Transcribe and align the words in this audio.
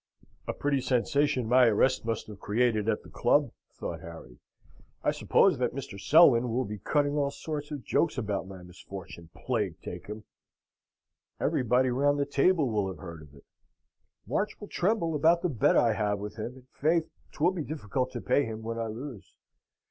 "A 0.47 0.53
pretty 0.53 0.81
sensation 0.81 1.47
my 1.47 1.67
arrest 1.67 2.05
must 2.05 2.25
have 2.25 2.39
created 2.39 2.89
at 2.89 3.03
the 3.03 3.09
club!" 3.11 3.51
thought 3.75 4.01
Harry. 4.01 4.39
"I 5.03 5.11
suppose 5.11 5.59
that 5.59 5.75
Mr. 5.75 6.01
Selwyn 6.01 6.49
will 6.49 6.65
be 6.65 6.79
cutting 6.79 7.15
all 7.17 7.29
sorts 7.29 7.69
of 7.69 7.83
jokes 7.85 8.17
about 8.17 8.47
my 8.47 8.63
misfortune, 8.63 9.29
plague 9.35 9.79
take 9.83 10.07
him! 10.07 10.23
Everybody 11.39 11.91
round 11.91 12.17
the 12.19 12.25
table 12.25 12.67
will 12.71 12.87
have 12.87 12.97
heard 12.97 13.21
of 13.21 13.35
it. 13.35 13.45
March 14.25 14.59
will 14.59 14.69
tremble 14.69 15.13
about 15.13 15.43
the 15.43 15.49
bet 15.49 15.77
I 15.77 15.93
have 15.93 16.17
with 16.17 16.35
him; 16.35 16.55
and, 16.55 16.67
faith, 16.71 17.07
'twill 17.31 17.51
be 17.51 17.63
difficult 17.63 18.11
to 18.13 18.21
pay 18.21 18.43
him 18.43 18.63
when 18.63 18.79
I 18.79 18.87
lose. 18.87 19.35